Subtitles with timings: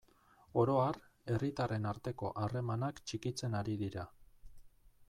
[0.61, 0.97] Oro har,
[1.33, 4.09] herritarren arteko harremanak txikitzen ari dira.